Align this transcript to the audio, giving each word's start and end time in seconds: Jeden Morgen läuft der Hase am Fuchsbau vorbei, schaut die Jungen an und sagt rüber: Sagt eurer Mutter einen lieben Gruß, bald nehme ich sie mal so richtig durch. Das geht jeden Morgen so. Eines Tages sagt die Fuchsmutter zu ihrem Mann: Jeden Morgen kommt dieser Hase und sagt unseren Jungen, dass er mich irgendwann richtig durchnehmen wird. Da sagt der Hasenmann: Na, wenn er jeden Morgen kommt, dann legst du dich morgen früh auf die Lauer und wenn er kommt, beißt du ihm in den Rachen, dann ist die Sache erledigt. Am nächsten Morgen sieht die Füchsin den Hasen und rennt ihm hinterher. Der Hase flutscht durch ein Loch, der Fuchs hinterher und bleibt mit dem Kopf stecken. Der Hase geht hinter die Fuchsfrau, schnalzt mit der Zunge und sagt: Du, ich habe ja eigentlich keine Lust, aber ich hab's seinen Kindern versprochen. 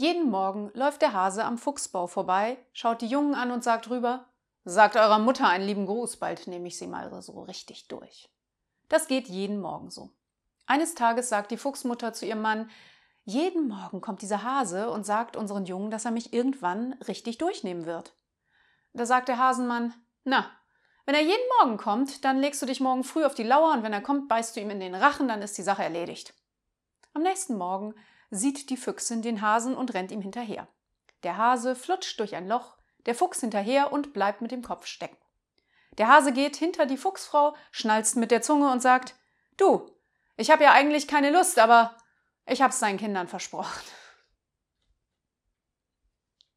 Jeden 0.00 0.30
Morgen 0.30 0.70
läuft 0.72 1.02
der 1.02 1.12
Hase 1.12 1.44
am 1.44 1.58
Fuchsbau 1.58 2.06
vorbei, 2.06 2.56
schaut 2.72 3.02
die 3.02 3.06
Jungen 3.06 3.34
an 3.34 3.50
und 3.50 3.62
sagt 3.62 3.90
rüber: 3.90 4.24
Sagt 4.64 4.96
eurer 4.96 5.18
Mutter 5.18 5.46
einen 5.46 5.66
lieben 5.66 5.84
Gruß, 5.84 6.16
bald 6.16 6.46
nehme 6.46 6.68
ich 6.68 6.78
sie 6.78 6.86
mal 6.86 7.20
so 7.20 7.42
richtig 7.42 7.86
durch. 7.88 8.30
Das 8.88 9.08
geht 9.08 9.28
jeden 9.28 9.60
Morgen 9.60 9.90
so. 9.90 10.08
Eines 10.64 10.94
Tages 10.94 11.28
sagt 11.28 11.50
die 11.50 11.58
Fuchsmutter 11.58 12.14
zu 12.14 12.24
ihrem 12.24 12.40
Mann: 12.40 12.70
Jeden 13.26 13.68
Morgen 13.68 14.00
kommt 14.00 14.22
dieser 14.22 14.42
Hase 14.42 14.90
und 14.90 15.04
sagt 15.04 15.36
unseren 15.36 15.66
Jungen, 15.66 15.90
dass 15.90 16.06
er 16.06 16.12
mich 16.12 16.32
irgendwann 16.32 16.94
richtig 17.06 17.36
durchnehmen 17.36 17.84
wird. 17.84 18.14
Da 18.94 19.04
sagt 19.04 19.28
der 19.28 19.36
Hasenmann: 19.36 19.92
Na, 20.24 20.50
wenn 21.04 21.14
er 21.14 21.20
jeden 21.20 21.46
Morgen 21.58 21.76
kommt, 21.76 22.24
dann 22.24 22.38
legst 22.38 22.62
du 22.62 22.64
dich 22.64 22.80
morgen 22.80 23.04
früh 23.04 23.26
auf 23.26 23.34
die 23.34 23.42
Lauer 23.42 23.74
und 23.74 23.82
wenn 23.82 23.92
er 23.92 24.00
kommt, 24.00 24.28
beißt 24.28 24.56
du 24.56 24.60
ihm 24.60 24.70
in 24.70 24.80
den 24.80 24.94
Rachen, 24.94 25.28
dann 25.28 25.42
ist 25.42 25.58
die 25.58 25.62
Sache 25.62 25.82
erledigt. 25.82 26.32
Am 27.12 27.22
nächsten 27.22 27.56
Morgen 27.56 27.94
sieht 28.30 28.70
die 28.70 28.76
Füchsin 28.76 29.20
den 29.22 29.42
Hasen 29.42 29.76
und 29.76 29.94
rennt 29.94 30.12
ihm 30.12 30.20
hinterher. 30.20 30.68
Der 31.24 31.36
Hase 31.36 31.74
flutscht 31.74 32.20
durch 32.20 32.36
ein 32.36 32.46
Loch, 32.46 32.76
der 33.06 33.16
Fuchs 33.16 33.40
hinterher 33.40 33.92
und 33.92 34.12
bleibt 34.12 34.42
mit 34.42 34.52
dem 34.52 34.62
Kopf 34.62 34.86
stecken. 34.86 35.16
Der 35.98 36.06
Hase 36.06 36.32
geht 36.32 36.56
hinter 36.56 36.86
die 36.86 36.96
Fuchsfrau, 36.96 37.56
schnalzt 37.72 38.16
mit 38.16 38.30
der 38.30 38.42
Zunge 38.42 38.70
und 38.70 38.80
sagt: 38.80 39.16
Du, 39.56 39.90
ich 40.36 40.50
habe 40.50 40.62
ja 40.62 40.72
eigentlich 40.72 41.08
keine 41.08 41.30
Lust, 41.30 41.58
aber 41.58 41.96
ich 42.46 42.62
hab's 42.62 42.78
seinen 42.78 42.98
Kindern 42.98 43.26
versprochen. 43.26 43.82